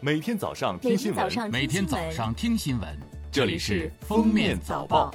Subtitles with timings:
[0.00, 2.96] 每天早上听新闻，每天早上听新闻，
[3.32, 5.10] 这里是《封面早报》。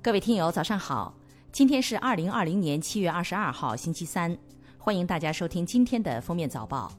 [0.00, 1.12] 各位听友，早上好！
[1.50, 4.38] 今天是二零二零年七月二十二号，星期三，
[4.78, 6.92] 欢迎大家收听今天的《封面早报》。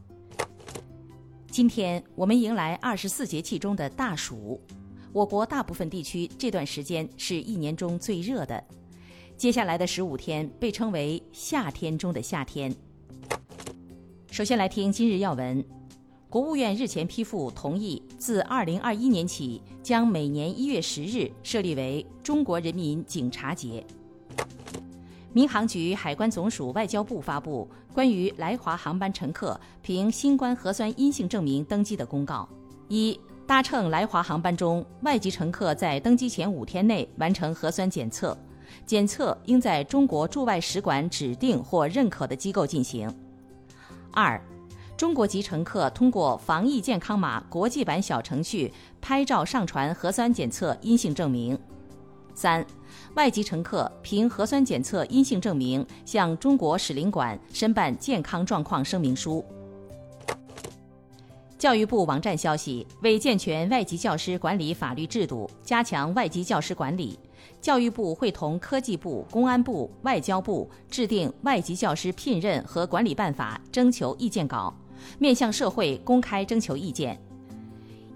[1.50, 4.62] 今天我们迎来二十四节气中的大暑，
[5.14, 8.62] 我国大部分地区这段时间是一年中最热的。
[9.38, 12.76] 接下来的十五天被称为夏天中的夏天。
[14.38, 15.66] 首先来听今日要闻，
[16.30, 23.84] 国务院日前批复同意，自二零二一年起，将每年一月十日设立为中国人民警察节。
[25.34, 32.48] 民航局、海关总署、外交部发布关于来华航班乘客凭新冠核酸阴性证明登机的公告：
[32.90, 38.38] 一、搭乘来华航班中，外籍乘客在登机前五天内完成核酸检测。
[38.86, 43.12] 检测应在中国驻外使馆指定或认可的机构进行。
[44.12, 44.42] 二，
[44.96, 51.58] 中国籍乘客通过防疫健康码国际版小程序拍照上传核酸检测阴性证明。
[52.34, 52.66] 三，
[53.16, 59.44] 外籍乘客凭核酸检测阴性证明向中国使领馆申办健康状况声明书。
[61.58, 67.18] 教育部网站消息，为健全外籍教师管理法律制度，加强外籍教师管理。
[67.62, 74.74] 教育部会同科技部、公安部、外交部制定《外籍教师聘任和管理办法》征求意见稿，
[75.20, 77.20] 面向社会公开征求意见。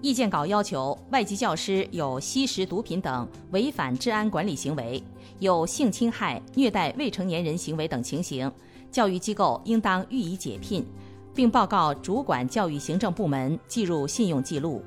[0.00, 5.00] 意见稿要求，外籍教师有吸食毒品等违反治安管理行为，
[5.38, 8.50] 有性侵害、虐待未成年人行为等情形，
[8.90, 10.84] 教育机构应当予以解聘，
[11.32, 14.82] 并报告主管教育行政部门，记入信用记录。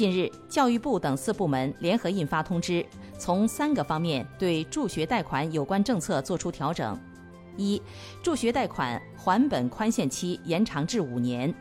[0.00, 2.82] 近日，教育部等四部门联合印发通知，
[3.18, 6.98] 从三个方面对助学贷款有关政策作出调整：
[7.58, 7.82] 一、
[8.22, 11.52] 助学贷款还本宽限期延长至五年；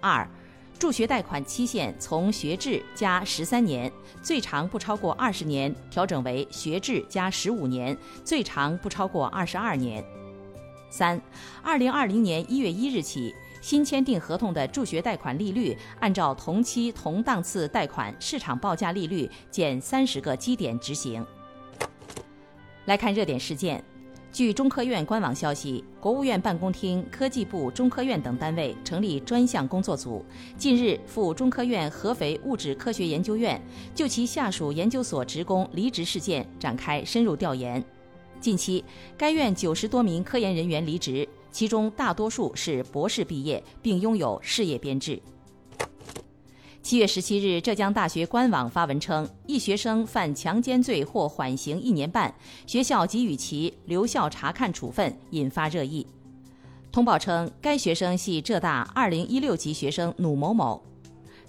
[0.00, 0.28] 二、
[0.76, 10.02] 助学贷款期限从学制加十三年，最长不超过二十年，调整为学制加十五年，最长不超过二十二年；
[10.90, 11.22] 三、
[11.62, 13.32] 二零二零年一月一日起。
[13.62, 21.24] 新签订合同的助学贷款利率，按照同期同档次贷款市场报价利率减三十个基点执行。
[22.86, 23.82] 来看热点事件，
[24.32, 30.26] 据中科院官网消息，国务院办公厅、科技部、中科院等单位成立专项工作组，
[30.58, 33.62] 近日赴中科院合肥物质科学研究院
[33.94, 37.82] 就其下属研究所职工离职事件展开深入调研。
[38.40, 38.84] 近期，
[39.16, 41.28] 该院九十多名科研人员离职。
[41.52, 45.20] 其中大多数是博士毕业，并拥有事业编制。
[46.82, 52.34] 七月十七日，浙江大学官网发文称，一学生犯强奸罪获缓刑一年半，
[52.66, 56.04] 学校给予其留校察看处分，引发热议。
[56.90, 60.82] 通报称，该学生系浙大二零一六级学生努某某。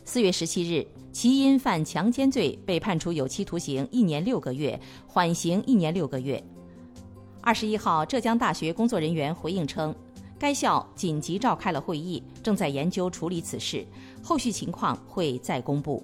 [0.06, 6.42] 四月十七日，其因犯强奸罪被判处有期徒刑一年六个月，缓刑一年六个月。
[7.46, 9.94] 二十一号，浙江大学工作人员回应称，
[10.40, 13.86] 该校紧急召开了会议，正在研究处理此事，
[14.24, 16.02] 后续情况会再公布。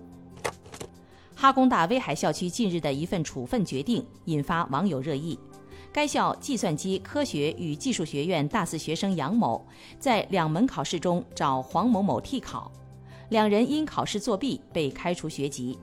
[1.33, 5.39] 哈工大威海校区近日的一份处分决定引发网友热议。
[5.93, 9.65] 该校计算机科学与技术学院大四学生杨某
[9.97, 12.69] 在两门考试中找黄某某替考，
[13.29, 15.79] 两人因考试作弊被开除学籍。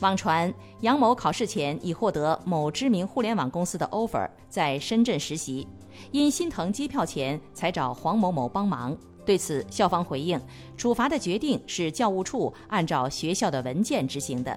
[0.00, 5.66] 网传杨某考试前已获得某知名互联网公司的 offer，在深圳实习，
[6.12, 8.96] 因心疼机票钱才找黄某某帮忙。
[9.24, 10.38] 对此，校方回应，
[10.76, 14.56] 处罚的决定是教务处按照学校的文件执行的。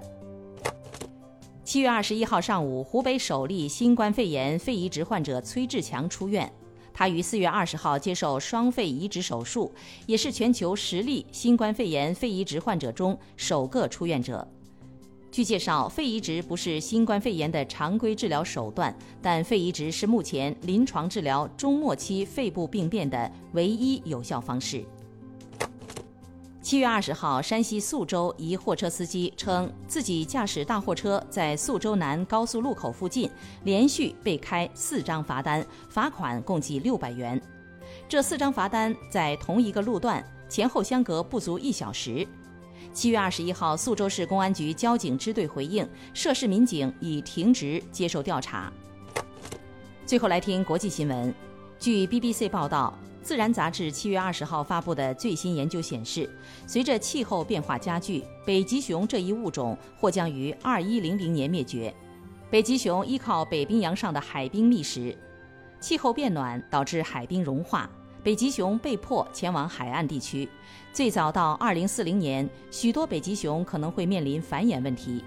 [1.64, 6.52] 七月二十一号上午，湖北首例新冠肺炎肺移植患者崔志强出院，
[6.94, 9.72] 他于四月二十号接受双肺移植手术，
[10.06, 14.46] 也是全球十例新冠肺炎肺移植患者中首个出院者。
[15.40, 24.84] 据介绍，肺移植不是新冠肺炎的常规治疗手段，但肺移植是目前临床治疗中末期肺部病变的唯一有效方式。
[26.62, 33.32] 七月二十号，山西宿州一货车司机称，自己驾驶大货车在宿州南高速路口附近
[33.64, 37.42] 连续被开四张罚单，罚款共计六百元。
[38.10, 42.28] 这四张罚单在同一个路段，前后相隔不足一小时。
[42.92, 48.72] 七月二十一号，宿州市公安局交警支队回应，涉事民警已停职接受调查。
[50.06, 51.34] 最后来听国际新闻，
[51.80, 56.30] 据 BBC 报道，《自然》杂志七月二十号发布的最新研究显示，
[56.66, 61.94] 随着气候变化加剧，北极熊这一物种或将于二一零零年灭绝。
[62.50, 65.16] 北极熊依靠北冰洋上的海冰觅食，
[65.80, 67.88] 气候变暖导致海冰融化。
[68.22, 70.48] 北极熊被迫前往海岸地区。
[70.92, 75.24] 最早到2040年，许多北极熊可能会面临繁衍问题。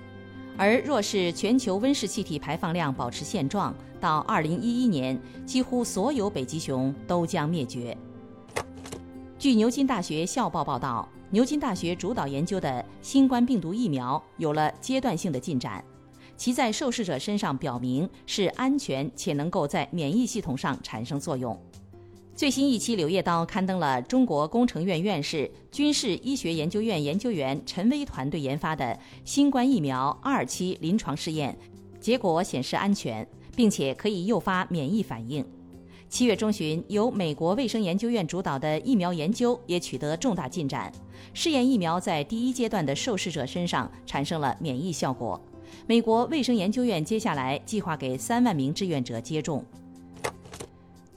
[0.59, 7.97] 而若是全球温室气体排放量保持现状，到2011年，几乎所有北极熊都将灭绝。
[9.39, 15.83] 据牛津大学校报报道，牛津大学主导研究的新冠病毒疫苗有了阶段性的进展，
[16.37, 21.59] 其在受试者身上表明是安全且能够在免疫系统上产生作用。
[22.35, 31.57] 最新一期《柳叶刀》刊登了中国工程院院士、军事医学研究院研究员陈薇团队研发的新冠疫苗二期临床试验，
[32.01, 35.45] 结果显示安全，并且可以诱发免疫反应。
[36.09, 40.91] 七月中旬，由美国卫生研究院主导的疫苗研究也取得重大进展，
[41.35, 45.41] 试验疫苗在第一阶段的受试者身上产生了免疫效果。
[45.87, 49.65] 美国卫生研究院接下来计划给三万名志愿者接种。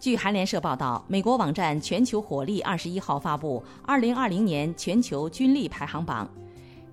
[0.06, 6.30] 据韩联社报道，美国网站全球火力二十一号发布二零二零年全球军力排行榜，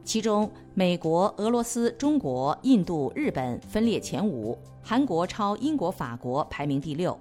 [0.03, 7.15] 其中美国、俄罗斯、中国、印度、日本分列前五，韩国超英国、法国排名第六。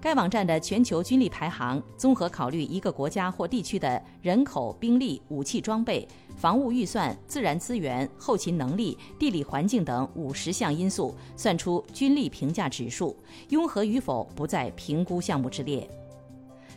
[0.00, 6.06] 该网站的全球军力排行综合考虑一个国家或地区的人口、兵力、武器装备、
[6.36, 13.16] 防务预算、自然资源、后勤能力、地理环境等五十项因素，算出军力评价指数，
[13.48, 15.88] 拥核与否不在评估项目之列。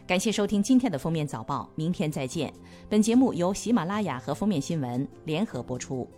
[0.07, 2.51] 感谢收听今天的封面早报，明天再见。
[2.89, 6.09] 本节目由喜马拉雅和封面新闻联合播出。